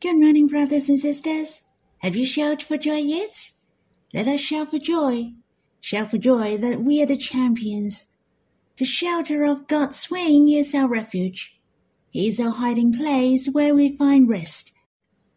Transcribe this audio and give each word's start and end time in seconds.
Good 0.00 0.20
morning, 0.20 0.46
brothers 0.46 0.88
and 0.88 0.96
sisters. 0.96 1.62
Have 2.02 2.14
you 2.14 2.24
shouted 2.24 2.62
for 2.62 2.76
joy 2.76 2.98
yet? 2.98 3.50
Let 4.14 4.28
us 4.28 4.38
shout 4.38 4.70
for 4.70 4.78
joy. 4.78 5.32
Shout 5.80 6.12
for 6.12 6.18
joy 6.18 6.56
that 6.58 6.82
we 6.82 7.02
are 7.02 7.06
the 7.06 7.16
champions. 7.16 8.12
The 8.76 8.84
shelter 8.84 9.42
of 9.42 9.66
God's 9.66 10.08
wing 10.08 10.50
is 10.50 10.72
our 10.72 10.86
refuge. 10.86 11.58
He 12.10 12.28
is 12.28 12.38
our 12.38 12.52
hiding 12.52 12.92
place 12.92 13.48
where 13.48 13.74
we 13.74 13.96
find 13.96 14.28
rest. 14.28 14.70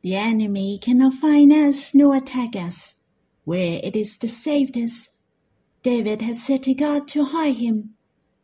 The 0.04 0.16
enemy 0.16 0.78
cannot 0.78 1.16
find 1.16 1.52
us 1.52 1.96
nor 1.96 2.16
attack 2.16 2.56
us. 2.56 3.02
Where 3.46 3.80
it 3.82 3.96
is 3.96 4.16
the 4.16 4.28
safest. 4.28 5.18
David 5.82 6.22
had 6.22 6.36
said 6.36 6.62
to 6.64 6.76
God 6.76 7.08
to 7.08 7.26
hide 7.26 7.56
him. 7.56 7.96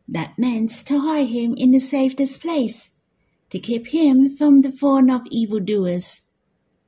That 0.07 0.39
meant 0.39 0.71
to 0.87 0.99
hide 0.99 1.27
him 1.27 1.53
in 1.55 1.69
the 1.69 1.79
safest 1.79 2.41
place 2.41 2.96
to 3.49 3.59
keep 3.59 3.87
him 3.87 4.29
from 4.29 4.61
the 4.61 4.71
fawn 4.71 5.09
of 5.09 5.21
evildoers. 5.31 6.29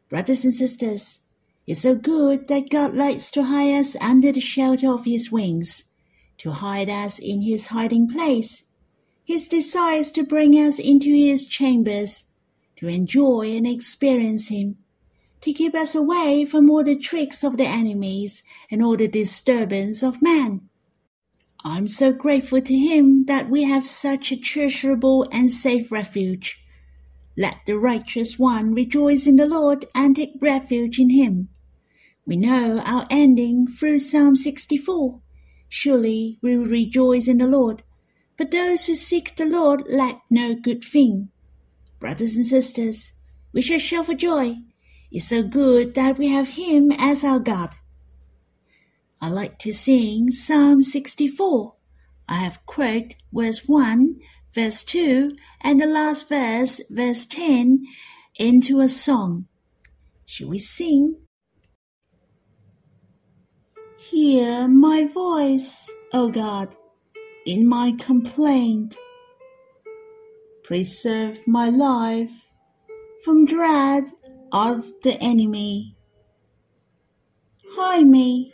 Brothers 0.10 0.44
and 0.44 0.54
sisters, 0.54 1.20
it's 1.68 1.82
so 1.82 1.96
good 1.96 2.48
that 2.48 2.70
God 2.70 2.96
likes 2.96 3.32
to 3.32 3.44
hide 3.44 3.80
us 3.80 3.96
under 4.02 4.32
the 4.32 4.42
shelter 4.42 4.90
of 4.90 5.06
his 5.06 5.32
wings, 5.32 5.92
to 6.40 6.52
hide 6.52 6.90
us 6.90 7.20
in 7.20 7.42
his 7.42 7.68
hiding 7.68 8.08
place. 8.08 8.66
His 9.24 9.48
desire 9.48 10.00
is 10.00 10.12
to 10.14 10.24
bring 10.24 10.54
us 10.54 10.80
into 10.80 11.14
his 11.14 11.46
chambers, 11.46 12.32
to 12.78 12.88
enjoy 12.88 13.56
and 13.56 13.68
experience 13.68 14.48
him, 14.48 14.78
to 15.42 15.54
keep 15.54 15.76
us 15.76 15.94
away 15.94 16.46
from 16.46 16.70
all 16.70 16.84
the 16.84 16.98
tricks 16.98 17.44
of 17.44 17.58
the 17.58 17.68
enemies 17.68 18.44
and 18.72 18.84
all 18.84 18.98
the 18.98 19.08
disturbance 19.08 20.02
of 20.02 20.22
man. 20.22 20.69
I'm 21.66 21.90
so 21.90 22.14
grateful 22.14 22.62
to 22.62 22.74
Him 22.74 23.26
that 23.26 23.50
we 23.50 23.64
have 23.64 23.86
such 23.86 24.32
a 24.32 24.38
treasurable 24.38 25.28
and 25.30 25.52
safe 25.52 25.92
refuge. 25.92 26.64
Let 27.36 27.58
the 27.66 27.78
righteous 27.78 28.40
one 28.40 28.74
rejoice 28.74 29.28
in 29.28 29.36
the 29.36 29.46
Lord 29.46 29.86
and 29.94 30.16
take 30.16 30.34
refuge 30.40 31.00
in 31.00 31.10
Him. 31.10 31.50
We 32.26 32.38
know 32.38 32.80
our 32.86 33.06
ending 33.10 33.68
through 33.68 34.00
Psalm 34.00 34.38
64. 34.38 35.20
Surely 35.68 36.40
we 36.42 36.56
will 36.56 36.66
rejoice 36.66 37.28
in 37.28 37.40
the 37.40 37.48
Lord, 37.48 37.84
but 38.38 38.52
those 38.52 38.86
who 38.86 38.96
seek 38.96 39.36
the 39.36 39.46
Lord 39.46 39.84
lack 39.90 40.22
no 40.30 40.56
good 40.56 40.82
thing. 40.82 41.30
Brothers 42.00 42.38
and 42.38 42.46
sisters, 42.46 43.12
we 43.52 43.62
shall 43.62 43.80
shout 43.80 44.06
for 44.06 44.14
joy. 44.14 44.56
It's 45.12 45.28
so 45.28 45.44
good 45.44 45.94
that 45.96 46.18
we 46.18 46.30
have 46.30 46.50
Him 46.50 46.94
as 46.94 47.26
our 47.26 47.40
God. 47.40 47.72
I 49.22 49.30
like 49.30 49.60
to 49.60 49.74
sing 49.74 50.32
Psalm 50.32 50.82
64. 50.82 51.74
I 52.30 52.36
have 52.36 52.66
quoted 52.66 53.16
verse 53.34 53.68
1, 53.68 54.16
verse 54.54 54.84
2, 54.84 55.36
and 55.62 55.80
the 55.80 55.86
last 55.86 56.30
verse, 56.30 56.82
verse 56.90 57.26
10, 57.26 57.86
into 58.38 58.80
a 58.80 58.88
song. 58.88 59.48
Shall 60.26 60.48
we 60.48 60.60
sing? 60.60 61.18
Hear 63.98 64.70
my 64.70 65.06
voice, 65.06 65.92
O 66.14 66.30
God, 66.30 66.78
in 67.46 67.68
my 67.68 67.96
complaint. 68.00 68.96
Preserve 70.64 71.46
my 71.46 71.70
life 71.70 72.32
from 73.26 73.46
dread 73.46 74.06
of 74.54 74.94
the 75.04 75.18
enemy. 75.20 75.98
Hide 77.72 78.08
me 78.08 78.54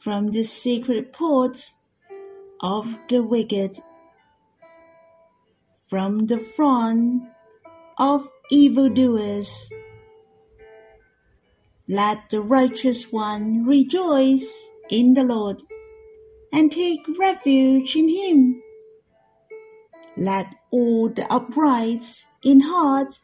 from 0.00 0.28
the 0.28 0.42
secret 0.42 1.12
ports 1.12 1.74
of 2.60 2.96
the 3.08 3.22
wicked, 3.22 3.78
from 5.88 6.26
the 6.26 6.38
front 6.38 7.22
of 7.98 8.26
evildoers. 8.50 9.70
Let 11.86 12.30
the 12.30 12.40
righteous 12.40 13.12
one 13.12 13.66
rejoice 13.66 14.68
in 14.88 15.14
the 15.14 15.24
Lord 15.24 15.62
and 16.52 16.72
take 16.72 17.00
refuge 17.18 17.94
in 17.94 18.08
him. 18.08 18.62
Let 20.16 20.46
all 20.70 21.10
the 21.10 21.30
uprights 21.30 22.26
in 22.42 22.60
heart 22.60 23.20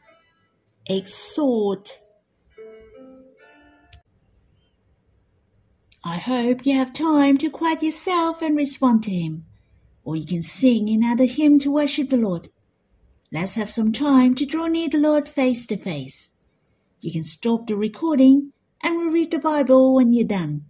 exhort 0.85 1.99
I 6.07 6.19
hope 6.19 6.65
you 6.65 6.73
have 6.73 6.93
time 6.93 7.37
to 7.39 7.49
quiet 7.49 7.83
yourself 7.83 8.41
and 8.41 8.55
respond 8.55 9.03
to 9.03 9.11
Him, 9.11 9.45
or 10.05 10.15
you 10.15 10.25
can 10.25 10.41
sing 10.41 10.87
another 10.87 11.25
hymn 11.25 11.59
to 11.59 11.69
worship 11.69 12.09
the 12.09 12.15
Lord. 12.15 12.47
Let's 13.29 13.55
have 13.55 13.69
some 13.69 13.91
time 13.91 14.33
to 14.35 14.45
draw 14.45 14.67
near 14.67 14.87
the 14.87 14.99
Lord 14.99 15.27
face 15.27 15.65
to 15.65 15.75
face. 15.75 16.29
You 17.01 17.11
can 17.11 17.23
stop 17.23 17.67
the 17.67 17.75
recording 17.75 18.53
and 18.81 18.97
we'll 18.97 19.09
read 19.09 19.31
the 19.31 19.37
Bible 19.37 19.93
when 19.93 20.13
you're 20.13 20.25
done. 20.25 20.67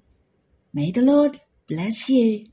May 0.73 0.89
the 0.89 1.03
Lord 1.03 1.39
bless 1.67 2.09
you. 2.09 2.47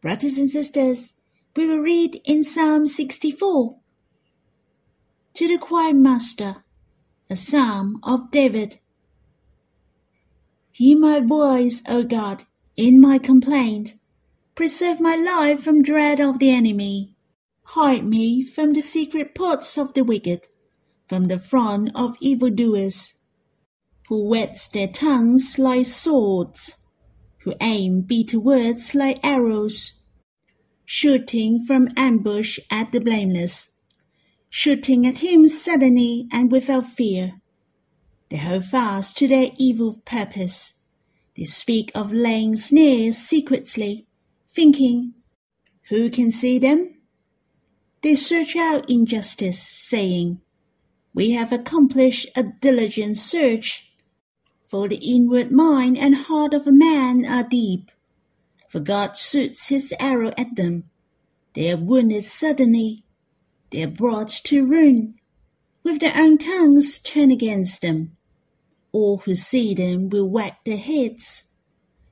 Brothers 0.00 0.38
and 0.38 0.48
sisters, 0.48 1.14
we 1.56 1.66
will 1.66 1.80
read 1.80 2.20
in 2.24 2.44
Psalm 2.44 2.86
64. 2.86 3.80
To 5.34 5.48
the 5.48 5.58
choir 5.58 5.92
master, 5.92 6.62
a 7.28 7.34
psalm 7.34 7.98
of 8.04 8.30
David. 8.30 8.78
Hear 10.78 10.98
my 10.98 11.20
voice, 11.20 11.82
O 11.88 12.02
God, 12.02 12.44
in 12.76 13.00
my 13.00 13.16
complaint. 13.16 13.94
Preserve 14.54 15.00
my 15.00 15.16
life 15.16 15.62
from 15.62 15.82
dread 15.82 16.20
of 16.20 16.38
the 16.38 16.50
enemy. 16.50 17.16
Hide 17.62 18.04
me 18.04 18.42
from 18.44 18.74
the 18.74 18.82
secret 18.82 19.34
plots 19.34 19.78
of 19.78 19.94
the 19.94 20.04
wicked, 20.04 20.48
from 21.08 21.28
the 21.28 21.38
front 21.38 21.92
of 21.94 22.18
evildoers, 22.20 23.14
who 24.10 24.28
whet 24.28 24.68
their 24.74 24.88
tongues 24.88 25.58
like 25.58 25.86
swords, 25.86 26.76
who 27.44 27.54
aim 27.62 28.02
bitter 28.02 28.38
words 28.38 28.94
like 28.94 29.18
arrows, 29.24 30.02
shooting 30.84 31.58
from 31.58 31.88
ambush 31.96 32.58
at 32.70 32.92
the 32.92 33.00
blameless, 33.00 33.78
shooting 34.50 35.06
at 35.06 35.20
him 35.20 35.48
suddenly 35.48 36.28
and 36.30 36.52
without 36.52 36.84
fear. 36.84 37.40
They 38.28 38.38
hold 38.38 38.64
fast 38.64 39.16
to 39.18 39.28
their 39.28 39.50
evil 39.56 40.00
purpose. 40.04 40.80
They 41.36 41.44
speak 41.44 41.92
of 41.94 42.12
laying 42.12 42.56
snares 42.56 43.18
secretly, 43.18 44.06
thinking, 44.48 45.14
Who 45.88 46.10
can 46.10 46.30
see 46.30 46.58
them? 46.58 46.96
They 48.02 48.14
search 48.14 48.56
out 48.56 48.90
injustice, 48.90 49.60
saying, 49.60 50.40
We 51.14 51.30
have 51.32 51.52
accomplished 51.52 52.28
a 52.34 52.42
diligent 52.42 53.18
search. 53.18 53.92
For 54.64 54.88
the 54.88 54.96
inward 54.96 55.52
mind 55.52 55.96
and 55.96 56.14
heart 56.14 56.52
of 56.52 56.66
a 56.66 56.72
man 56.72 57.24
are 57.24 57.44
deep. 57.44 57.92
For 58.68 58.80
God 58.80 59.16
shoots 59.16 59.68
his 59.68 59.94
arrow 60.00 60.32
at 60.36 60.56
them. 60.56 60.90
They 61.54 61.70
are 61.70 61.76
wounded 61.76 62.24
suddenly. 62.24 63.04
They 63.70 63.82
are 63.84 63.88
brought 63.88 64.28
to 64.44 64.66
ruin. 64.66 65.14
With 65.86 66.00
their 66.00 66.16
own 66.16 66.36
tongues 66.38 66.98
turn 66.98 67.30
against 67.30 67.80
them 67.80 68.16
all 68.90 69.18
who 69.18 69.36
see 69.36 69.72
them 69.72 70.08
will 70.08 70.28
wag 70.28 70.54
their 70.64 70.76
heads. 70.76 71.52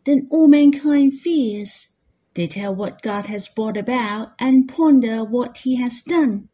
Then 0.04 0.28
all 0.30 0.46
mankind 0.46 1.14
fears. 1.14 1.88
They 2.34 2.46
tell 2.46 2.72
what 2.72 3.02
God 3.02 3.26
has 3.26 3.48
brought 3.48 3.76
about 3.76 4.28
and 4.38 4.68
ponder 4.68 5.24
what 5.24 5.56
he 5.56 5.74
has 5.82 6.02
done. 6.02 6.50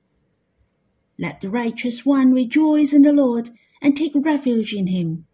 Let 1.19 1.41
the 1.41 1.51
righteous 1.51 2.07
one 2.07 2.33
rejoice 2.33 2.95
in 2.95 3.03
the 3.03 3.13
Lord 3.13 3.51
and 3.83 3.95
take 3.95 4.13
refuge 4.15 4.73
in 4.73 4.87
him. 4.87 5.27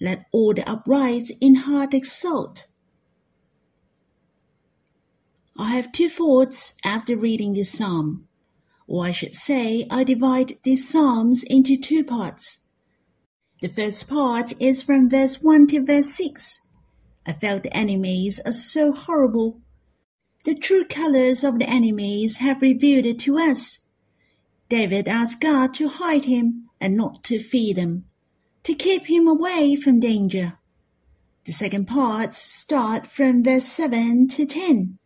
Let 0.00 0.26
all 0.32 0.54
the 0.54 0.68
upright 0.68 1.30
in 1.40 1.54
heart 1.54 1.94
exult. 1.94 2.66
I 5.56 5.76
have 5.76 5.92
two 5.92 6.08
thoughts 6.08 6.74
after 6.84 7.16
reading 7.16 7.52
this 7.52 7.70
psalm, 7.70 8.26
or 8.86 9.04
I 9.06 9.10
should 9.10 9.34
say, 9.34 9.86
I 9.90 10.04
divide 10.04 10.58
these 10.62 10.88
psalms 10.88 11.42
into 11.44 11.76
two 11.76 12.04
parts. 12.04 12.68
The 13.60 13.68
first 13.68 14.08
part 14.08 14.60
is 14.60 14.82
from 14.82 15.08
verse 15.08 15.40
1 15.40 15.68
to 15.68 15.84
verse 15.84 16.10
6. 16.10 16.68
I 17.24 17.32
felt 17.32 17.62
the 17.62 17.76
enemies 17.76 18.40
are 18.44 18.52
so 18.52 18.92
horrible. 18.92 19.60
The 20.44 20.54
true 20.54 20.84
colors 20.84 21.44
of 21.44 21.58
the 21.60 21.70
enemies 21.70 22.38
have 22.38 22.60
revealed 22.60 23.06
it 23.06 23.20
to 23.20 23.38
us. 23.38 23.88
David 24.68 25.06
asked 25.06 25.40
God 25.40 25.72
to 25.74 25.88
hide 25.88 26.24
him 26.24 26.68
and 26.80 26.96
not 26.96 27.22
to 27.24 27.38
feed 27.38 27.76
him, 27.76 28.06
to 28.64 28.74
keep 28.74 29.06
him 29.06 29.28
away 29.28 29.76
from 29.76 30.00
danger. 30.00 30.58
The 31.44 31.52
second 31.52 31.86
part 31.86 32.34
start 32.34 33.06
from 33.06 33.44
verse 33.44 33.66
7 33.66 34.28
to 34.28 34.46
10. 34.46 34.98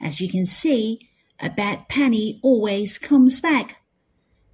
As 0.00 0.20
you 0.20 0.28
can 0.28 0.46
see, 0.46 1.09
a 1.42 1.50
bad 1.50 1.88
penny 1.88 2.38
always 2.42 2.98
comes 2.98 3.40
back. 3.40 3.82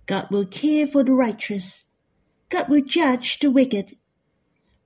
God 0.06 0.28
will 0.30 0.46
care 0.46 0.86
for 0.86 1.02
the 1.02 1.12
righteous. 1.12 1.84
God 2.48 2.68
will 2.68 2.82
judge 2.82 3.38
the 3.40 3.50
wicked. 3.50 3.96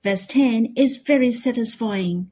Verse 0.03 0.25
10 0.25 0.73
is 0.75 0.97
very 0.97 1.31
satisfying. 1.31 2.31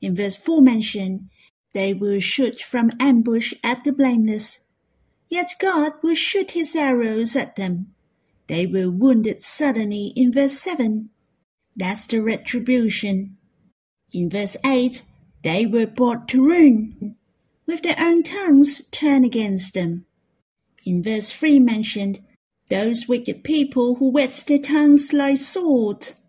In 0.00 0.14
verse 0.14 0.36
4 0.36 0.60
mentioned, 0.60 1.30
they 1.72 1.94
will 1.94 2.20
shoot 2.20 2.60
from 2.60 2.90
ambush 3.00 3.54
at 3.64 3.82
the 3.84 3.92
blameless. 3.92 4.66
Yet 5.30 5.54
God 5.58 5.92
will 6.02 6.14
shoot 6.14 6.50
his 6.50 6.76
arrows 6.76 7.34
at 7.34 7.56
them. 7.56 7.94
they 8.48 8.66
were 8.66 8.90
wounded 8.90 9.40
suddenly 9.40 10.12
in 10.14 10.30
verse 10.30 10.58
7. 10.58 11.08
That's 11.74 12.06
the 12.06 12.20
retribution. 12.20 13.38
In 14.12 14.28
verse 14.28 14.58
8, 14.62 15.02
they 15.42 15.64
were 15.64 15.86
brought 15.86 16.28
to 16.28 16.44
ruin, 16.44 17.16
with 17.72 17.82
their 17.82 17.96
own 17.98 18.22
tongues 18.22 18.86
turn 18.90 19.24
against 19.24 19.72
them. 19.72 20.04
In 20.84 21.02
verse 21.02 21.30
3 21.30 21.58
mentioned, 21.58 22.22
those 22.68 23.08
wicked 23.08 23.42
people 23.44 23.94
who 23.94 24.10
whet 24.10 24.44
their 24.46 24.58
tongues 24.58 25.14
like 25.14 25.38
swords, 25.38 26.20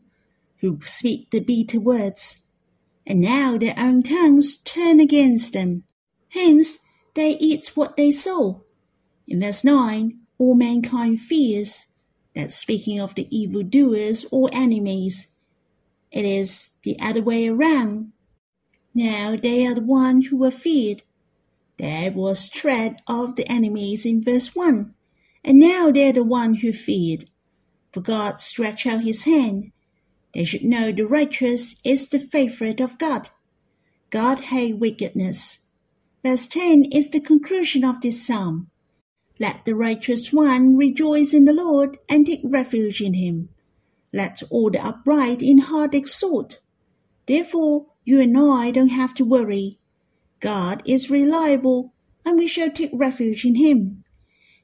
who 0.59 0.79
speak 0.85 1.31
the 1.31 1.41
bitter 1.41 1.81
words, 1.81 2.47
and 3.05 3.19
now 3.19 3.57
their 3.57 3.75
own 3.77 4.03
tongues 4.03 4.55
turn 4.55 5.01
against 5.01 5.51
them. 5.51 5.83
Hence, 6.29 6.79
they 7.13 7.31
eat 7.31 7.71
what 7.75 7.97
they 7.97 8.09
sow. 8.09 8.63
In 9.27 9.41
verse 9.41 9.65
9, 9.65 10.17
all 10.37 10.55
mankind 10.55 11.19
fears 11.19 11.87
that 12.35 12.53
speaking 12.53 13.01
of 13.01 13.15
the 13.15 13.27
evildoers 13.37 14.25
or 14.31 14.49
enemies, 14.53 15.35
it 16.09 16.23
is 16.23 16.77
the 16.83 16.97
other 17.01 17.21
way 17.21 17.49
around. 17.49 18.13
Now 18.95 19.35
they 19.35 19.67
are 19.67 19.75
the 19.75 19.81
one 19.81 20.21
who 20.21 20.37
were 20.37 20.49
feared. 20.49 21.03
There 21.77 22.11
was 22.11 22.49
dread 22.49 23.01
of 23.07 23.35
the 23.35 23.47
enemies 23.47 24.05
in 24.05 24.23
verse 24.23 24.55
1, 24.55 24.93
and 25.43 25.59
now 25.59 25.91
they're 25.91 26.13
the 26.13 26.23
one 26.23 26.55
who 26.55 26.71
feared. 26.71 27.25
For 27.91 28.01
God 28.01 28.39
stretched 28.39 28.85
out 28.85 29.03
his 29.03 29.23
hand. 29.23 29.71
They 30.33 30.45
should 30.45 30.63
know 30.63 30.91
the 30.91 31.05
righteous 31.05 31.75
is 31.83 32.07
the 32.07 32.19
favorite 32.19 32.79
of 32.79 32.97
God. 32.97 33.29
God 34.09 34.39
hate 34.41 34.77
wickedness. 34.77 35.65
Verse 36.23 36.47
10 36.47 36.85
is 36.91 37.09
the 37.09 37.19
conclusion 37.19 37.83
of 37.83 38.01
this 38.01 38.25
psalm. 38.25 38.69
Let 39.39 39.65
the 39.65 39.75
righteous 39.75 40.31
one 40.31 40.77
rejoice 40.77 41.33
in 41.33 41.45
the 41.45 41.53
Lord 41.53 41.97
and 42.07 42.25
take 42.25 42.41
refuge 42.43 43.01
in 43.01 43.15
him. 43.15 43.49
Let 44.13 44.43
all 44.49 44.69
the 44.69 44.85
upright 44.85 45.41
in 45.41 45.57
heart 45.57 45.95
exult. 45.95 46.59
Therefore, 47.25 47.87
you 48.05 48.21
and 48.21 48.37
I 48.37 48.69
don't 48.71 48.89
have 48.89 49.13
to 49.15 49.25
worry. 49.25 49.79
God 50.43 50.83
is 50.83 51.09
reliable, 51.09 51.93
and 52.25 52.37
we 52.37 52.47
shall 52.47 52.69
take 52.69 52.89
refuge 52.91 53.45
in 53.45 53.55
him. 53.55 54.03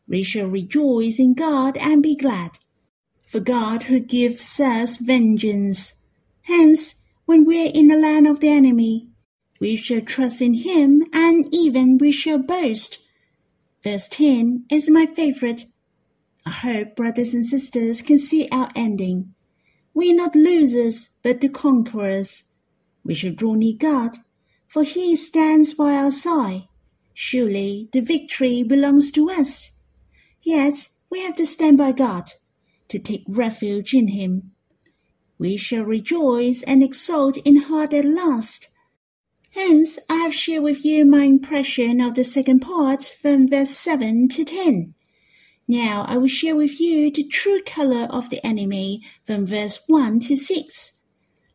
We 0.09 0.23
shall 0.23 0.47
rejoice 0.47 1.19
in 1.19 1.35
God 1.35 1.77
and 1.77 2.03
be 2.03 2.17
glad. 2.17 2.59
For 3.25 3.39
God 3.39 3.83
who 3.83 4.01
gives 4.01 4.59
us 4.59 4.97
vengeance. 4.97 6.03
Hence, 6.41 7.01
when 7.25 7.45
we 7.45 7.65
are 7.65 7.71
in 7.73 7.87
the 7.87 7.95
land 7.95 8.27
of 8.27 8.41
the 8.41 8.49
enemy, 8.49 9.07
we 9.61 9.77
shall 9.77 10.01
trust 10.01 10.41
in 10.41 10.53
him 10.53 11.03
and 11.13 11.47
even 11.55 11.97
we 11.97 12.11
shall 12.11 12.39
boast 12.39 12.97
Verse 13.81 14.09
10 14.09 14.65
is 14.69 14.89
my 14.89 15.05
favorite. 15.05 15.63
I 16.45 16.49
hope 16.49 16.97
brothers 16.97 17.33
and 17.33 17.45
sisters 17.45 18.01
can 18.01 18.17
see 18.17 18.49
our 18.51 18.69
ending. 18.75 19.33
We 19.93 20.11
are 20.11 20.15
not 20.15 20.35
losers, 20.35 21.11
but 21.23 21.39
the 21.39 21.47
conquerors. 21.47 22.51
We 23.05 23.13
shall 23.13 23.31
draw 23.31 23.53
near 23.53 23.75
God, 23.79 24.17
for 24.69 24.83
he 24.83 25.15
stands 25.15 25.73
by 25.73 25.95
our 25.95 26.11
side. 26.11 26.63
Surely 27.13 27.89
the 27.91 27.99
victory 27.99 28.63
belongs 28.63 29.11
to 29.11 29.29
us. 29.29 29.71
Yet 30.41 30.87
we 31.09 31.21
have 31.23 31.35
to 31.35 31.45
stand 31.45 31.77
by 31.77 31.91
God, 31.91 32.31
to 32.87 32.99
take 32.99 33.25
refuge 33.27 33.93
in 33.93 34.07
him. 34.09 34.51
We 35.37 35.57
shall 35.57 35.83
rejoice 35.83 36.63
and 36.63 36.81
exult 36.81 37.35
in 37.37 37.63
heart 37.63 37.93
at 37.93 38.05
last 38.05 38.69
Hence, 39.51 39.97
I 40.07 40.17
have 40.17 40.33
shared 40.33 40.63
with 40.63 40.85
you 40.85 41.05
my 41.05 41.23
impression 41.23 41.99
of 42.01 42.13
the 42.13 42.23
second 42.23 42.59
part 42.59 43.15
from 43.19 43.47
verse 43.47 43.71
7 43.71 44.27
to 44.29 44.45
10. 44.45 44.93
Now 45.67 46.05
I 46.07 46.17
will 46.17 46.27
share 46.27 46.55
with 46.55 46.79
you 46.79 47.11
the 47.11 47.23
true 47.23 47.61
color 47.65 48.07
of 48.11 48.29
the 48.29 48.45
enemy 48.45 49.01
from 49.25 49.47
verse 49.47 49.79
1 49.87 50.19
to 50.21 50.37
6. 50.37 50.99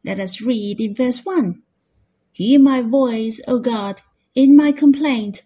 Let 0.04 0.18
us 0.18 0.40
read 0.40 0.80
in 0.80 0.94
verse 0.94 1.24
1. 1.24 1.62
Hear 2.36 2.58
my 2.58 2.82
voice, 2.82 3.40
O 3.46 3.60
God, 3.60 4.02
in 4.34 4.56
my 4.56 4.72
complaint. 4.72 5.42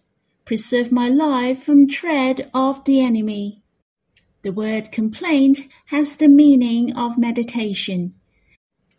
Preserve 0.47 0.91
my 0.91 1.07
life 1.07 1.63
from 1.63 1.87
dread 1.87 2.51
of 2.55 2.83
the 2.87 3.03
enemy. 3.03 3.61
The 4.41 4.55
word 4.55 4.91
complaint 4.91 5.69
has 5.89 6.17
the 6.17 6.29
meaning 6.29 6.97
of 6.97 7.19
meditation. 7.19 8.15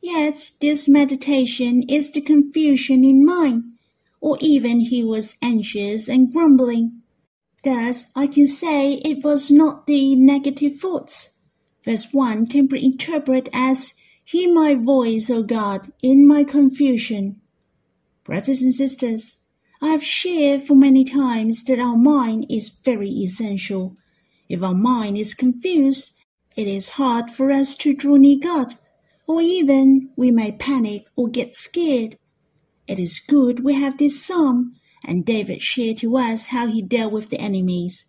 Yet 0.04 0.52
this 0.62 0.88
meditation 0.88 1.82
is 1.90 2.12
the 2.12 2.22
confusion 2.22 3.04
in 3.04 3.26
mind, 3.26 3.64
or 4.22 4.38
even 4.40 4.82
he 4.82 5.04
was 5.04 5.38
anxious 5.42 6.08
and 6.08 6.32
grumbling. 6.32 7.02
Thus 7.64 8.06
I 8.16 8.28
can 8.28 8.46
say 8.46 9.02
it 9.04 9.24
was 9.24 9.50
not 9.50 9.88
the 9.88 10.16
negative 10.16 10.80
thoughts. 10.80 11.40
Verse 11.84 12.14
1 12.14 12.46
can 12.46 12.68
be 12.68 12.86
interpreted 12.86 13.50
as, 13.52 13.96
Hear 14.24 14.54
my 14.54 14.76
voice, 14.76 15.32
O 15.32 15.42
God, 15.42 15.92
in 16.04 16.28
my 16.28 16.44
confusion. 16.44 17.39
Brothers 18.24 18.62
and 18.62 18.74
sisters, 18.74 19.38
I 19.82 19.90
have 19.90 20.04
shared 20.04 20.64
for 20.64 20.76
many 20.76 21.04
times 21.06 21.64
that 21.64 21.80
our 21.80 21.98
mind 21.98 22.46
is 22.50 22.70
very 22.70 23.10
essential. 23.10 23.96
If 24.48 24.62
our 24.64 24.74
mind 24.74 25.18
is 25.18 25.34
confused, 25.34 26.12
it 26.56 26.68
is 26.68 26.90
hard 26.90 27.32
for 27.32 27.52
us 27.52 27.76
to 27.78 27.94
draw 27.94 28.16
near 28.18 28.38
God 28.42 28.78
or 29.30 29.42
even 29.42 30.10
we 30.16 30.32
may 30.32 30.52
panic 30.52 31.06
or 31.16 31.30
get 31.30 31.56
scared. 31.56 32.18
It 32.88 32.98
is 32.98 33.20
good 33.20 33.64
we 33.64 33.76
have 33.76 34.00
this 34.00 34.26
psalm, 34.26 34.74
and 35.06 35.24
David 35.24 35.62
shared 35.62 35.98
to 35.98 36.18
us 36.18 36.48
how 36.48 36.66
he 36.66 36.82
dealt 36.82 37.14
with 37.14 37.30
the 37.30 37.40
enemies, 37.40 38.06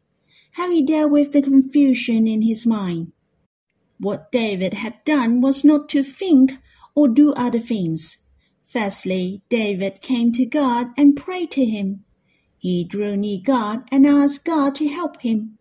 how 0.52 0.70
he 0.70 0.82
dealt 0.82 1.10
with 1.10 1.32
the 1.32 1.42
confusion 1.42 2.26
in 2.26 2.40
his 2.40 2.64
mind. 2.66 3.12
What 3.98 4.32
David 4.32 4.72
had 4.72 5.04
done 5.04 5.42
was 5.42 5.62
not 5.62 5.90
to 5.90 6.02
think 6.02 6.52
or 6.94 7.06
do 7.06 7.34
other 7.34 7.60
things. 7.60 8.19
Firstly, 8.72 9.43
David 9.49 10.00
came 10.00 10.31
to 10.31 10.46
God 10.46 10.93
and 10.96 11.17
prayed 11.17 11.50
to 11.52 11.64
him. 11.64 12.05
He 12.56 12.84
drew 12.84 13.17
near 13.17 13.40
God 13.43 13.82
and 13.90 14.06
asked 14.06 14.44
God 14.44 14.76
to 14.76 14.87
help 14.87 15.22
him, 15.22 15.58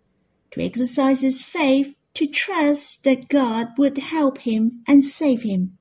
to 0.52 0.62
exercise 0.62 1.22
his 1.22 1.42
faith 1.42 1.96
to 2.14 2.28
trust 2.28 3.04
that 3.06 3.28
God 3.28 3.70
would 3.80 3.98
help 3.98 4.40
him 4.40 4.84
and 4.88 5.04
save 5.04 5.42
him. 5.42 5.80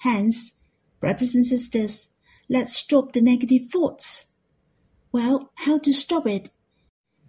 Hence, 0.00 0.60
brothers 1.00 1.34
and 1.34 1.46
sisters, 1.46 2.08
let's 2.50 2.76
stop 2.76 3.12
the 3.12 3.22
negative 3.22 3.70
thoughts. 3.70 4.34
Well, 5.10 5.50
how 5.54 5.78
to 5.78 5.92
stop 5.92 6.26
it? 6.26 6.50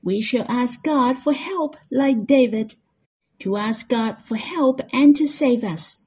We 0.03 0.19
shall 0.19 0.45
ask 0.49 0.83
God 0.83 1.17
for 1.17 1.31
help 1.31 1.77
like 1.89 2.27
David, 2.27 2.75
to 3.39 3.55
ask 3.55 3.87
God 3.87 4.21
for 4.21 4.35
help 4.35 4.81
and 4.91 5.15
to 5.15 5.27
save 5.27 5.63
us, 5.63 6.03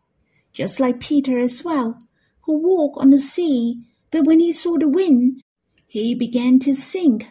just 0.52 0.78
like 0.78 1.00
Peter 1.00 1.38
as 1.38 1.64
well, 1.64 1.98
who 2.42 2.58
walked 2.58 3.00
on 3.00 3.10
the 3.10 3.18
sea, 3.18 3.82
but 4.10 4.24
when 4.24 4.40
he 4.40 4.52
saw 4.52 4.78
the 4.78 4.88
wind, 4.88 5.42
he 5.86 6.14
began 6.14 6.58
to 6.60 6.74
sink. 6.74 7.28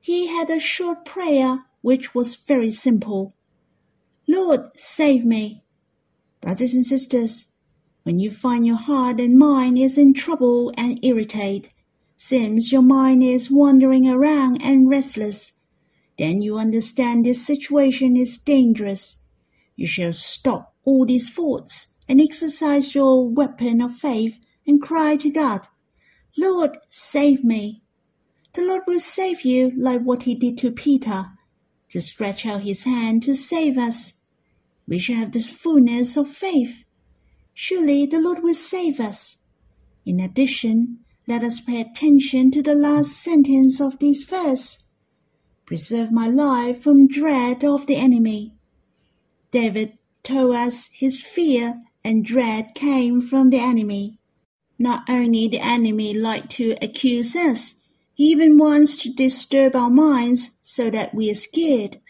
He 0.00 0.26
had 0.28 0.50
a 0.50 0.60
short 0.60 1.04
prayer 1.04 1.64
which 1.80 2.14
was 2.14 2.36
very 2.36 2.70
simple. 2.70 3.32
Lord, 4.28 4.70
save 4.76 5.24
me. 5.24 5.62
Brothers 6.40 6.74
and 6.74 6.84
sisters, 6.84 7.46
when 8.02 8.18
you 8.18 8.30
find 8.30 8.66
your 8.66 8.76
heart 8.76 9.20
and 9.20 9.38
mind 9.38 9.78
is 9.78 9.98
in 9.98 10.14
trouble 10.14 10.72
and 10.76 11.04
irritated, 11.04 11.72
seems 12.16 12.72
your 12.72 12.82
mind 12.82 13.22
is 13.22 13.50
wandering 13.50 14.08
around 14.08 14.62
and 14.62 14.88
restless, 14.88 15.52
then 16.18 16.40
you 16.40 16.56
understand 16.58 17.24
this 17.24 17.46
situation 17.46 18.16
is 18.16 18.38
dangerous. 18.38 19.22
You 19.76 19.86
shall 19.86 20.12
stop 20.12 20.74
all 20.84 21.04
these 21.04 21.28
thoughts 21.28 21.95
and 22.08 22.20
exercise 22.20 22.94
your 22.94 23.28
weapon 23.28 23.80
of 23.80 23.96
faith 23.96 24.38
and 24.66 24.82
cry 24.82 25.16
to 25.16 25.30
God, 25.30 25.68
Lord, 26.36 26.78
save 26.88 27.44
me. 27.44 27.82
The 28.52 28.62
Lord 28.62 28.82
will 28.86 29.00
save 29.00 29.42
you 29.42 29.72
like 29.76 30.02
what 30.02 30.24
he 30.24 30.34
did 30.34 30.58
to 30.58 30.70
Peter, 30.70 31.26
to 31.90 32.00
stretch 32.00 32.46
out 32.46 32.62
his 32.62 32.84
hand 32.84 33.22
to 33.24 33.34
save 33.34 33.78
us 33.78 34.16
we 34.88 34.98
shall 34.98 35.16
have 35.16 35.32
this 35.32 35.50
fullness 35.50 36.16
of 36.16 36.28
faith. 36.28 36.84
Surely 37.54 38.06
the 38.06 38.20
Lord 38.20 38.42
will 38.42 38.54
save 38.54 39.00
us. 39.00 39.38
In 40.04 40.20
addition, 40.20 41.00
let 41.26 41.42
us 41.42 41.60
pay 41.60 41.80
attention 41.80 42.50
to 42.52 42.62
the 42.62 42.74
last 42.74 43.12
sentence 43.12 43.80
of 43.80 43.98
this 43.98 44.22
verse. 44.22 44.84
Preserve 45.64 46.12
my 46.12 46.28
life 46.28 46.82
from 46.82 47.08
dread 47.08 47.64
of 47.64 47.86
the 47.86 47.96
enemy. 47.96 48.54
David 49.50 49.98
told 50.22 50.54
us 50.54 50.90
his 50.92 51.20
fear 51.20 51.80
and 52.06 52.24
dread 52.24 52.72
came 52.76 53.20
from 53.20 53.50
the 53.50 53.58
enemy. 53.58 54.16
Not 54.78 55.02
only 55.08 55.48
the 55.48 55.58
enemy 55.58 56.14
like 56.14 56.48
to 56.50 56.76
accuse 56.80 57.34
us, 57.34 57.82
he 58.14 58.26
even 58.30 58.56
wants 58.58 58.96
to 58.98 59.12
disturb 59.12 59.74
our 59.74 59.90
minds 59.90 60.60
so 60.62 60.88
that 60.88 61.12
we 61.12 61.28
are 61.32 61.34
scared. 61.34 62.00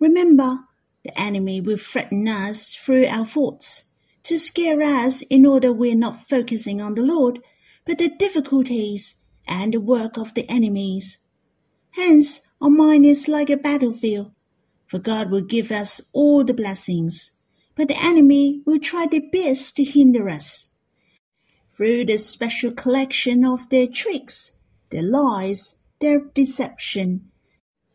Remember, 0.00 0.58
the 1.04 1.16
enemy 1.16 1.60
will 1.60 1.76
threaten 1.76 2.26
us 2.26 2.74
through 2.74 3.06
our 3.06 3.24
thoughts 3.24 3.90
to 4.24 4.36
scare 4.36 4.82
us 4.82 5.22
in 5.22 5.46
order 5.46 5.72
we're 5.72 5.94
not 5.94 6.28
focusing 6.28 6.80
on 6.80 6.96
the 6.96 7.02
Lord, 7.02 7.38
but 7.84 7.98
the 7.98 8.08
difficulties 8.08 9.22
and 9.46 9.72
the 9.72 9.80
work 9.80 10.16
of 10.16 10.34
the 10.34 10.50
enemies. 10.50 11.18
Hence, 11.92 12.50
our 12.60 12.70
mind 12.70 13.06
is 13.06 13.28
like 13.28 13.50
a 13.50 13.56
battlefield. 13.56 14.32
For 14.88 14.98
God 14.98 15.30
will 15.30 15.42
give 15.42 15.70
us 15.70 16.00
all 16.12 16.42
the 16.42 16.54
blessings, 16.54 17.38
but 17.74 17.88
the 17.88 18.04
enemy 18.04 18.62
will 18.66 18.78
try 18.78 19.06
their 19.06 19.28
best 19.32 19.76
to 19.76 19.84
hinder 19.84 20.28
us. 20.28 20.70
Through 21.74 22.04
the 22.04 22.18
special 22.18 22.70
collection 22.70 23.44
of 23.44 23.68
their 23.70 23.86
tricks, 23.86 24.60
their 24.90 25.02
lies, 25.02 25.84
their 26.00 26.20
deception, 26.20 27.30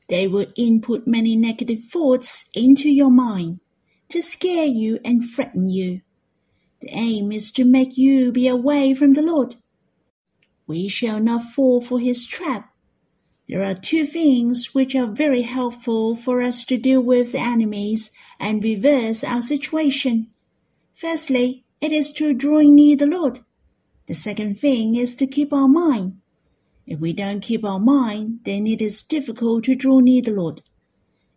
they 0.08 0.28
will 0.28 0.48
input 0.56 1.06
many 1.06 1.36
negative 1.36 1.84
thoughts 1.84 2.50
into 2.56 2.90
your 2.90 3.12
mind 3.12 3.60
to 4.10 4.22
scare 4.22 4.66
you 4.66 5.00
and 5.04 5.24
threaten 5.24 5.70
you. 5.70 6.02
The 6.82 6.90
aim 6.92 7.32
is 7.32 7.52
to 7.54 7.66
make 7.66 7.98
you 7.98 8.32
be 8.32 8.48
away 8.48 8.94
from 8.94 9.14
the 9.14 9.22
Lord. 9.22 9.56
We 10.66 10.88
shall 10.88 11.20
not 11.20 11.44
fall 11.44 11.82
for 11.82 12.00
his 12.00 12.26
trap 12.26 12.74
there 13.48 13.64
are 13.64 13.76
two 13.76 14.06
things 14.06 14.76
which 14.76 14.94
are 14.94 15.08
very 15.08 15.44
helpful 15.44 16.18
for 16.18 16.42
us 16.42 16.66
to 16.66 16.78
deal 16.78 17.02
with 17.02 17.34
enemies 17.34 18.12
and 18.40 18.64
reverse 18.64 19.24
our 19.24 19.42
situation. 19.42 20.28
Firstly, 20.94 21.64
it 21.80 21.94
is 21.94 22.12
to 22.14 22.34
draw 22.34 22.60
near 22.60 22.98
the 22.98 23.06
Lord. 23.06 23.40
The 24.08 24.16
second 24.16 24.60
thing 24.60 24.96
is 24.96 25.16
to 25.16 25.28
keep 25.28 25.54
our 25.54 25.68
mind. 25.68 26.20
If 26.86 27.00
we 27.00 27.14
don't 27.14 27.42
keep 27.42 27.64
our 27.64 27.80
mind, 27.80 28.40
then 28.44 28.68
it 28.68 28.82
is 28.82 29.04
difficult 29.04 29.64
to 29.66 29.76
draw 29.76 30.00
near 30.00 30.22
the 30.22 30.32
Lord. 30.32 30.62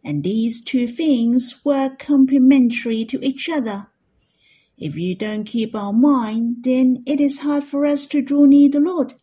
And 0.04 0.24
these 0.24 0.64
two 0.64 0.88
things 0.88 1.64
work 1.64 1.98
complementary 2.00 3.04
to 3.04 3.24
each 3.24 3.48
other. 3.48 3.86
If 4.76 4.96
you 4.96 5.14
don't 5.14 5.44
keep 5.44 5.76
our 5.76 5.92
mind, 5.92 6.64
then 6.64 7.04
it 7.06 7.20
is 7.20 7.40
hard 7.40 7.62
for 7.62 7.86
us 7.86 8.06
to 8.06 8.22
draw 8.22 8.46
near 8.46 8.68
the 8.68 8.80
Lord 8.80 9.14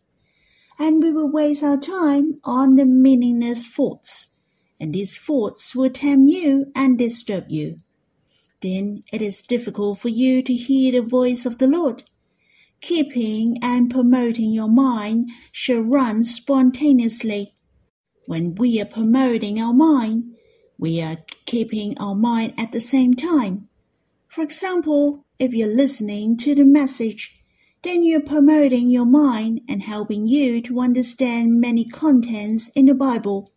and 0.78 1.02
we 1.02 1.10
will 1.10 1.30
waste 1.30 1.64
our 1.64 1.76
time 1.76 2.40
on 2.44 2.76
the 2.76 2.84
meaningless 2.84 3.66
thoughts, 3.66 4.36
and 4.78 4.94
these 4.94 5.18
thoughts 5.18 5.74
will 5.74 5.90
tempt 5.90 6.30
you 6.30 6.66
and 6.74 6.96
disturb 6.96 7.44
you. 7.48 7.72
Then 8.60 9.04
it 9.12 9.22
is 9.22 9.42
difficult 9.42 9.98
for 9.98 10.08
you 10.08 10.42
to 10.42 10.52
hear 10.52 10.92
the 10.92 11.02
voice 11.02 11.46
of 11.46 11.58
the 11.58 11.66
Lord. 11.66 12.04
Keeping 12.80 13.58
and 13.62 13.90
promoting 13.90 14.52
your 14.52 14.68
mind 14.68 15.30
should 15.50 15.90
run 15.90 16.22
spontaneously. 16.22 17.54
When 18.26 18.54
we 18.54 18.80
are 18.80 18.84
promoting 18.84 19.60
our 19.60 19.72
mind, 19.72 20.36
we 20.78 21.00
are 21.00 21.18
keeping 21.44 21.98
our 21.98 22.14
mind 22.14 22.54
at 22.56 22.72
the 22.72 22.80
same 22.80 23.14
time. 23.14 23.68
For 24.28 24.42
example, 24.42 25.24
if 25.38 25.52
you're 25.52 25.66
listening 25.66 26.36
to 26.38 26.54
the 26.54 26.64
message 26.64 27.37
then 27.82 28.02
you're 28.02 28.20
promoting 28.20 28.90
your 28.90 29.06
mind 29.06 29.60
and 29.68 29.82
helping 29.82 30.26
you 30.26 30.60
to 30.62 30.80
understand 30.80 31.60
many 31.60 31.84
contents 31.84 32.68
in 32.70 32.86
the 32.86 32.94
Bible. 32.94 33.52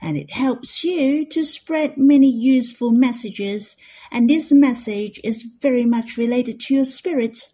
And 0.00 0.16
it 0.16 0.32
helps 0.32 0.82
you 0.84 1.24
to 1.26 1.44
spread 1.44 1.94
many 1.96 2.28
useful 2.28 2.90
messages, 2.90 3.76
and 4.10 4.28
this 4.28 4.52
message 4.52 5.20
is 5.24 5.42
very 5.60 5.84
much 5.84 6.16
related 6.16 6.60
to 6.60 6.74
your 6.74 6.84
spirit. 6.84 7.48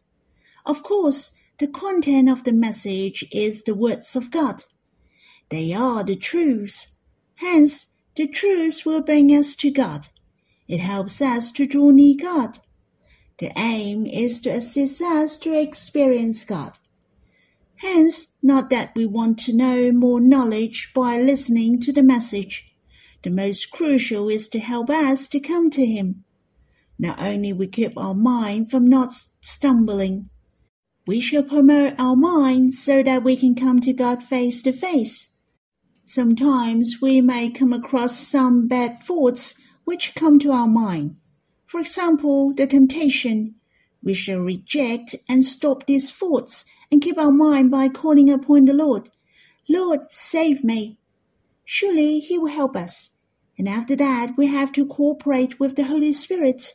Of 0.67 0.83
course, 0.83 1.33
the 1.59 1.69
content 1.69 2.29
of 2.29 2.45
the 2.45 2.53
message 2.53 3.25
is 3.31 3.63
the 3.63 3.75
words 3.75 4.17
of 4.17 4.31
God. 4.31 4.65
They 5.51 5.73
are 5.75 6.03
the 6.03 6.17
truths. 6.17 6.97
Hence, 7.37 7.95
the 8.17 8.27
truths 8.27 8.85
will 8.85 9.03
bring 9.03 9.31
us 9.31 9.55
to 9.57 9.71
God. 9.71 10.09
It 10.67 10.81
helps 10.81 11.21
us 11.21 11.53
to 11.53 11.67
draw 11.67 11.91
near 11.91 12.15
God. 12.21 12.61
The 13.41 13.51
aim 13.59 14.05
is 14.05 14.39
to 14.43 14.51
assist 14.51 15.01
us 15.01 15.39
to 15.39 15.59
experience 15.59 16.45
God. 16.45 16.79
Hence, 17.77 18.37
not 18.43 18.69
that 18.69 18.95
we 18.95 19.07
want 19.07 19.39
to 19.41 19.57
know 19.57 19.91
more 19.93 20.21
knowledge 20.21 20.93
by 20.95 21.19
listening 21.19 21.81
to 21.81 21.93
the 21.93 22.03
message. 22.03 22.71
The 23.23 23.31
most 23.31 23.71
crucial 23.71 24.29
is 24.29 24.47
to 24.49 24.59
help 24.59 24.91
us 24.91 25.27
to 25.29 25.41
come 25.41 25.71
to 25.71 25.87
Him. 25.87 26.25
Not 26.99 27.19
only 27.19 27.55
we 27.55 27.67
keep 27.67 27.97
our 27.97 28.13
mind 28.13 28.71
from 28.71 28.87
not 28.87 29.15
stumbling, 29.41 30.29
we 31.07 31.19
shall 31.19 31.43
promote 31.43 31.95
our 31.99 32.17
mind 32.17 32.75
so 32.75 33.03
that 33.03 33.23
we 33.23 33.37
can 33.37 33.55
come 33.55 33.81
to 33.81 33.95
God 33.95 34.23
face 34.23 34.61
to 34.63 34.73
face. 34.73 35.35
Sometimes 36.05 36.99
we 37.01 37.23
may 37.23 37.49
come 37.49 37.73
across 37.73 38.19
some 38.19 38.69
bad 38.69 38.99
thoughts 38.99 39.55
which 39.85 40.15
come 40.15 40.39
to 40.41 40.53
our 40.53 40.67
mind. 40.67 41.17
For 41.71 41.79
example, 41.79 42.53
the 42.53 42.67
temptation. 42.67 43.55
We 44.03 44.13
shall 44.13 44.41
reject 44.41 45.15
and 45.29 45.45
stop 45.45 45.87
these 45.87 46.11
thoughts 46.11 46.65
and 46.91 47.01
keep 47.01 47.17
our 47.17 47.31
mind 47.31 47.71
by 47.71 47.89
calling 47.89 48.29
upon 48.29 48.65
the 48.65 48.73
Lord. 48.73 49.11
Lord, 49.69 50.11
save 50.11 50.65
me. 50.65 50.99
Surely 51.65 52.19
He 52.19 52.39
will 52.39 52.49
help 52.49 52.75
us. 52.75 53.19
And 53.57 53.69
after 53.69 53.95
that, 53.95 54.37
we 54.37 54.49
have 54.49 54.73
to 54.73 54.85
cooperate 54.85 55.61
with 55.61 55.77
the 55.77 55.85
Holy 55.85 56.13
Spirit. 56.13 56.75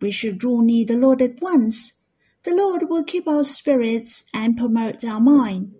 We 0.00 0.10
should 0.10 0.38
draw 0.38 0.62
near 0.62 0.86
the 0.86 0.96
Lord 0.96 1.20
at 1.20 1.42
once. 1.42 2.00
The 2.44 2.54
Lord 2.54 2.88
will 2.88 3.04
keep 3.04 3.28
our 3.28 3.44
spirits 3.44 4.24
and 4.32 4.56
promote 4.56 5.04
our 5.04 5.20
mind. 5.20 5.74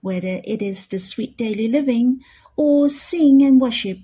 Whether 0.00 0.40
it 0.42 0.60
is 0.60 0.88
the 0.88 0.98
sweet 0.98 1.36
daily 1.36 1.68
living 1.68 2.18
or 2.56 2.88
sing 2.88 3.44
and 3.44 3.60
worship, 3.60 3.98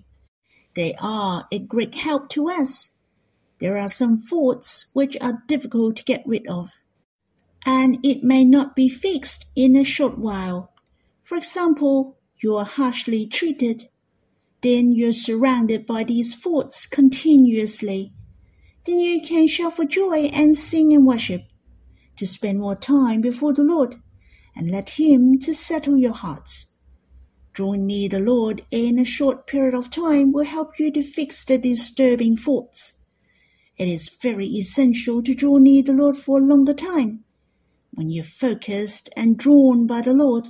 they 0.77 0.95
are 1.01 1.49
a 1.51 1.59
great 1.59 1.97
help 1.97 2.29
to 2.29 2.49
us. 2.49 2.96
There 3.59 3.79
are 3.79 3.89
some 3.89 4.19
faults 4.19 4.89
which 4.93 5.17
are 5.19 5.43
difficult 5.47 5.97
to 5.97 6.05
get 6.05 6.27
rid 6.27 6.47
of, 6.47 6.73
and 7.65 7.99
it 8.03 8.23
may 8.23 8.45
not 8.45 8.77
be 8.77 8.89
fixed 8.89 9.47
in 9.57 9.75
a 9.77 9.83
short 9.83 10.19
while. 10.19 10.75
For 11.23 11.39
example, 11.39 12.19
you 12.43 12.55
are 12.57 12.67
harshly 12.67 13.27
treated. 13.27 13.89
Then 14.61 14.93
you're 14.93 15.15
surrounded 15.15 15.87
by 15.87 16.05
these 16.05 16.35
faults 16.35 16.87
continuously. 16.87 18.13
Then 18.85 18.99
you 18.99 19.23
can 19.23 19.47
shout 19.47 19.77
for 19.77 19.87
joy 19.87 20.27
and 20.35 20.55
sing 20.55 20.93
and 20.93 21.07
worship, 21.07 21.45
to 22.17 22.27
spend 22.27 22.61
more 22.61 22.77
time 22.77 23.23
before 23.23 23.55
the 23.55 23.63
Lord, 23.63 23.97
and 24.55 24.71
let 24.71 24.91
Him 24.91 25.39
to 25.39 25.55
settle 25.55 25.97
your 25.97 26.13
hearts. 26.13 26.67
Drawing 27.55 27.87
near 27.87 28.11
the 28.11 28.21
Lord 28.21 28.67
in 28.71 28.99
a 28.99 29.05
short 29.07 29.47
period 29.47 29.75
of 29.75 29.89
time 29.89 30.31
will 30.31 30.45
help 30.45 30.79
you 30.79 30.91
to 30.93 31.03
fix 31.03 31.43
the 31.43 31.57
disturbing 31.57 32.37
thoughts 32.37 32.96
it 33.79 33.89
is 33.89 34.09
very 34.09 34.47
essential 34.47 35.23
to 35.23 35.35
draw 35.35 35.59
near 35.59 35.83
the 35.83 35.93
Lord 35.93 36.17
for 36.17 36.39
a 36.39 36.43
longer 36.43 36.75
time. 36.75 37.25
When 37.93 38.11
you're 38.11 38.25
focused 38.25 39.11
and 39.17 39.39
drawn 39.39 39.87
by 39.87 40.03
the 40.03 40.13
Lord, 40.13 40.49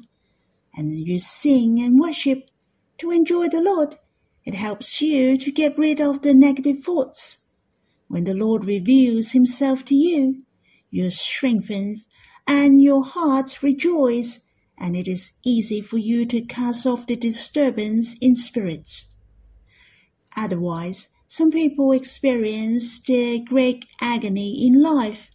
and 0.75 0.92
you 0.92 1.18
sing 1.18 1.80
and 1.80 1.99
worship 1.99 2.50
to 2.99 3.11
enjoy 3.11 3.49
the 3.49 3.62
Lord, 3.62 3.97
it 4.45 4.54
helps 4.54 5.00
you 5.00 5.37
to 5.38 5.50
get 5.50 5.78
rid 5.78 6.00
of 6.00 6.23
the 6.23 6.35
negative 6.35 6.85
thoughts. 6.85 7.49
When 8.09 8.25
the 8.25 8.35
Lord 8.35 8.64
reveals 8.64 9.33
Himself 9.33 9.85
to 9.87 9.95
you, 9.95 10.42
you're 10.90 11.11
strengthened 11.11 12.02
and 12.47 12.80
your 12.80 13.04
heart 13.04 13.62
rejoices, 13.62 14.49
and 14.78 14.97
it 14.97 15.09
is 15.09 15.33
easy 15.45 15.80
for 15.80 15.99
you 15.99 16.26
to 16.26 16.42
cast 16.42 16.87
off 16.87 17.06
the 17.06 17.16
disturbance 17.16 18.16
in 18.21 18.37
spirits. 18.37 19.14
Otherwise, 20.37 21.09
some 21.28 21.50
people 21.50 21.92
experience 21.92 23.00
the 23.02 23.40
great 23.40 23.87
agony 24.00 24.66
in 24.66 24.80
life, 24.80 25.30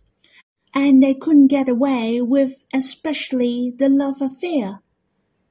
and 0.74 1.04
they 1.04 1.14
couldn't 1.14 1.48
get 1.48 1.68
away 1.68 2.22
with 2.22 2.66
especially 2.74 3.74
the 3.78 3.90
love 3.90 4.22
affair. 4.22 4.82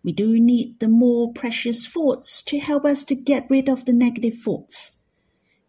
We 0.02 0.12
do 0.12 0.40
need 0.40 0.80
the 0.80 0.88
more 0.88 1.32
precious 1.32 1.87
thoughts 1.87 2.42
to 2.44 2.59
help 2.59 2.85
us 2.85 3.04
to 3.04 3.14
get 3.14 3.50
rid 3.50 3.68
of 3.68 3.85
the 3.85 3.92
negative 3.92 4.38
thoughts. 4.38 5.02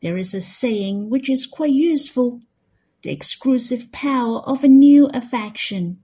There 0.01 0.18
is 0.18 0.34
a 0.34 0.42
saying 0.42 1.10
which 1.10 1.30
is 1.30 1.46
quite 1.46 1.74
useful 1.74 2.42
the 3.04 3.12
exclusive 3.12 3.92
power 3.92 4.40
of 4.42 4.63
a 4.63 4.68
new 4.68 5.08
affection. 5.08 6.00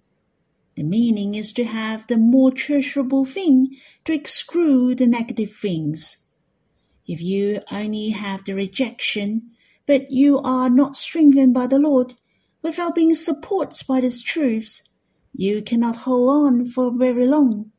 The 0.76 0.84
meaning 0.84 1.36
is 1.36 1.54
to 1.54 1.64
have 1.64 2.08
the 2.08 2.18
more 2.18 2.52
treasurable 2.52 3.24
thing 3.26 3.78
to 4.06 4.14
exclude 4.14 4.98
the 4.98 5.08
negative 5.08 5.54
things. 5.54 6.27
If 7.08 7.22
you 7.22 7.62
only 7.72 8.10
have 8.10 8.44
the 8.44 8.54
rejection, 8.54 9.52
but 9.86 10.12
you 10.12 10.40
are 10.40 10.70
not 10.70 10.98
strengthened 10.98 11.54
by 11.54 11.68
the 11.68 11.80
Lord, 11.80 12.16
without 12.62 12.96
being 12.96 13.14
supported 13.14 13.88
by 13.88 14.02
these 14.02 14.22
truths, 14.22 14.84
you 15.32 15.62
cannot 15.62 15.98
hold 15.98 16.30
on 16.30 16.66
for 16.66 16.92
very 16.96 17.26
long. 17.26 17.72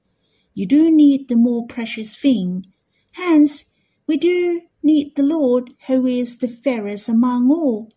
You 0.54 0.66
do 0.66 0.90
need 0.90 1.28
the 1.28 1.36
more 1.36 1.66
precious 1.66 2.16
thing. 2.16 2.64
Hence, 3.12 3.74
we 4.06 4.16
do 4.16 4.62
need 4.82 5.14
the 5.14 5.22
Lord 5.22 5.74
who 5.86 6.06
is 6.06 6.38
the 6.38 6.48
fairest 6.48 7.08
among 7.08 7.50
all. 7.50 7.92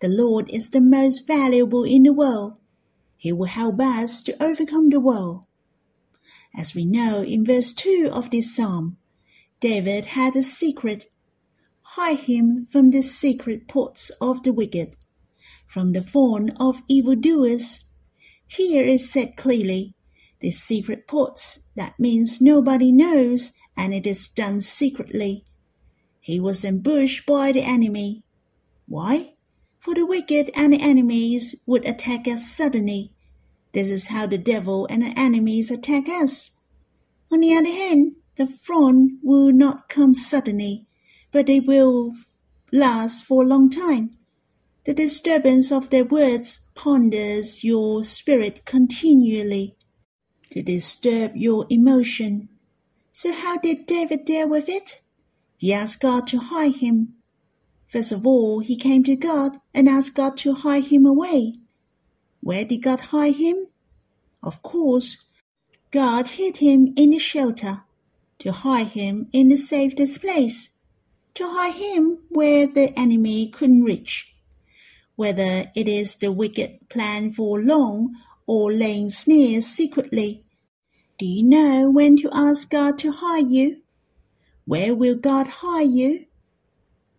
The 0.00 0.08
Lord 0.08 0.50
is 0.50 0.70
the 0.70 0.80
most 0.80 1.26
valuable 1.26 1.84
in 1.84 2.02
the 2.02 2.12
world. 2.12 2.58
He 3.16 3.32
will 3.32 3.46
help 3.46 3.80
us 3.80 4.22
to 4.24 4.42
overcome 4.42 4.90
the 4.90 5.00
world. 5.00 5.46
As 6.54 6.74
we 6.74 6.84
know 6.84 7.22
in 7.22 7.46
verse 7.46 7.72
2 7.72 8.10
of 8.12 8.28
this 8.30 8.54
psalm, 8.54 8.98
David 9.64 10.04
had 10.04 10.36
a 10.36 10.42
secret. 10.42 11.06
Hide 11.96 12.18
him 12.18 12.66
from 12.70 12.90
the 12.90 13.00
secret 13.00 13.66
plots 13.66 14.10
of 14.20 14.42
the 14.42 14.52
wicked, 14.52 14.94
from 15.66 15.92
the 15.92 16.02
phone 16.02 16.50
of 16.60 16.82
evildoers. 16.86 17.86
Here 18.46 18.84
is 18.84 19.10
said 19.10 19.38
clearly, 19.38 19.94
the 20.40 20.50
secret 20.50 21.06
plots, 21.06 21.70
that 21.76 21.98
means 21.98 22.42
nobody 22.42 22.92
knows 22.92 23.54
and 23.74 23.94
it 23.94 24.06
is 24.06 24.28
done 24.28 24.60
secretly. 24.60 25.46
He 26.20 26.38
was 26.38 26.62
ambushed 26.62 27.24
by 27.24 27.50
the 27.50 27.62
enemy. 27.62 28.22
Why? 28.86 29.32
For 29.78 29.94
the 29.94 30.04
wicked 30.04 30.50
and 30.54 30.74
the 30.74 30.82
enemies 30.82 31.64
would 31.66 31.86
attack 31.86 32.28
us 32.28 32.46
suddenly. 32.46 33.14
This 33.72 33.88
is 33.88 34.08
how 34.08 34.26
the 34.26 34.36
devil 34.36 34.86
and 34.90 35.02
the 35.02 35.18
enemies 35.18 35.70
attack 35.70 36.06
us. 36.06 36.58
On 37.32 37.40
the 37.40 37.56
other 37.56 37.72
hand, 37.72 38.16
the 38.36 38.46
front 38.46 39.14
will 39.22 39.52
not 39.52 39.88
come 39.88 40.14
suddenly, 40.14 40.86
but 41.32 41.46
they 41.46 41.60
will 41.60 42.12
last 42.72 43.24
for 43.24 43.42
a 43.42 43.46
long 43.46 43.70
time. 43.70 44.10
The 44.84 44.94
disturbance 44.94 45.72
of 45.72 45.90
their 45.90 46.04
words 46.04 46.68
ponders 46.74 47.64
your 47.64 48.04
spirit 48.04 48.64
continually 48.64 49.76
to 50.50 50.62
disturb 50.62 51.36
your 51.36 51.66
emotion. 51.70 52.48
So 53.12 53.32
how 53.32 53.56
did 53.56 53.86
David 53.86 54.24
deal 54.24 54.48
with 54.48 54.68
it? 54.68 55.00
He 55.56 55.72
asked 55.72 56.00
God 56.00 56.26
to 56.28 56.38
hide 56.38 56.76
him. 56.76 57.14
First 57.86 58.12
of 58.12 58.26
all, 58.26 58.60
he 58.60 58.76
came 58.76 59.04
to 59.04 59.16
God 59.16 59.58
and 59.72 59.88
asked 59.88 60.16
God 60.16 60.36
to 60.38 60.52
hide 60.52 60.88
him 60.88 61.06
away. 61.06 61.54
Where 62.40 62.64
did 62.64 62.82
God 62.82 63.00
hide 63.00 63.36
him? 63.36 63.68
Of 64.42 64.62
course, 64.62 65.24
God 65.90 66.28
hid 66.28 66.58
him 66.58 66.92
in 66.96 67.10
the 67.10 67.18
shelter, 67.18 67.84
to 68.38 68.52
hide 68.52 68.88
him 68.88 69.28
in 69.32 69.48
the 69.48 69.56
safest 69.56 70.20
place, 70.20 70.76
to 71.34 71.44
hide 71.46 71.74
him 71.74 72.18
where 72.28 72.66
the 72.66 72.92
enemy 72.98 73.48
couldn't 73.48 73.84
reach. 73.84 74.34
Whether 75.16 75.70
it 75.74 75.88
is 75.88 76.16
the 76.16 76.32
wicked 76.32 76.88
plan 76.88 77.30
for 77.30 77.60
long 77.60 78.14
or 78.46 78.72
laying 78.72 79.08
snares 79.08 79.66
secretly, 79.66 80.42
do 81.18 81.26
you 81.26 81.44
know 81.44 81.90
when 81.90 82.16
to 82.16 82.30
ask 82.32 82.70
God 82.70 82.98
to 82.98 83.12
hide 83.12 83.48
you? 83.48 83.82
Where 84.64 84.94
will 84.94 85.14
God 85.14 85.46
hide 85.46 85.90
you? 85.90 86.26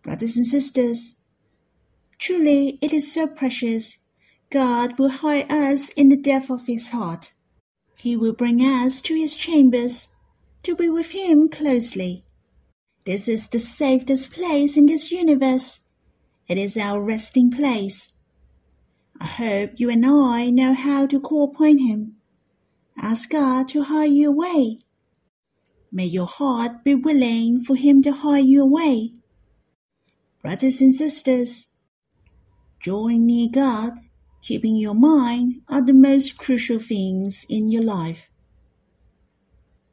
Brothers 0.02 0.36
and 0.36 0.46
sisters, 0.46 1.22
truly 2.18 2.78
it 2.82 2.92
is 2.92 3.12
so 3.12 3.26
precious. 3.26 3.98
God 4.50 4.98
will 4.98 5.08
hide 5.08 5.50
us 5.50 5.88
in 5.90 6.08
the 6.08 6.16
depth 6.16 6.50
of 6.50 6.66
his 6.66 6.90
heart. 6.90 7.32
He 7.96 8.16
will 8.16 8.34
bring 8.34 8.60
us 8.60 9.00
to 9.02 9.14
his 9.14 9.34
chambers 9.34 10.08
to 10.66 10.76
be 10.76 10.88
with 10.88 11.12
him 11.12 11.48
closely. 11.48 12.24
This 13.04 13.26
is 13.26 13.48
the 13.48 13.58
safest 13.58 14.32
place 14.32 14.76
in 14.76 14.86
this 14.86 15.10
universe. 15.10 15.80
It 16.46 16.58
is 16.58 16.76
our 16.76 17.00
resting 17.00 17.50
place. 17.50 18.12
I 19.20 19.26
hope 19.26 19.70
you 19.76 19.90
and 19.90 20.04
I 20.04 20.50
know 20.50 20.74
how 20.74 21.06
to 21.06 21.18
call 21.18 21.44
upon 21.50 21.78
him. 21.78 22.16
Ask 23.00 23.30
God 23.30 23.68
to 23.68 23.82
hide 23.82 24.12
you 24.12 24.28
away 24.28 24.80
May 25.96 26.04
your 26.04 26.26
heart 26.26 26.84
be 26.84 26.94
willing 26.94 27.60
for 27.60 27.74
Him 27.74 28.02
to 28.02 28.12
hide 28.12 28.44
you 28.44 28.62
away. 28.62 29.14
Brothers 30.42 30.82
and 30.82 30.92
sisters, 30.92 31.68
drawing 32.80 33.24
near 33.24 33.48
God, 33.50 33.94
keeping 34.42 34.76
your 34.76 34.94
mind 34.94 35.62
are 35.68 35.80
the 35.80 35.94
most 35.94 36.36
crucial 36.36 36.78
things 36.78 37.46
in 37.48 37.70
your 37.70 37.82
life. 37.82 38.28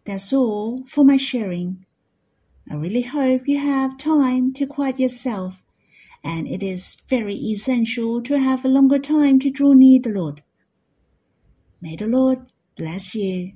That's 0.05 0.33
all 0.33 0.83
for 0.85 1.03
my 1.03 1.17
sharing. 1.17 1.85
I 2.69 2.75
really 2.75 3.01
hope 3.01 3.47
you 3.47 3.59
have 3.59 3.97
time 3.97 4.53
to 4.53 4.65
quiet 4.65 4.99
yourself, 4.99 5.61
and 6.23 6.47
it 6.47 6.63
is 6.63 6.95
very 7.07 7.35
essential 7.35 8.21
to 8.23 8.37
have 8.37 8.63
a 8.63 8.69
longer 8.69 8.99
time 8.99 9.39
to 9.39 9.49
draw 9.49 9.73
near 9.73 9.99
the 9.99 10.09
Lord. 10.09 10.41
May 11.81 11.95
the 11.95 12.07
Lord 12.07 12.39
bless 12.75 13.15
you. 13.15 13.53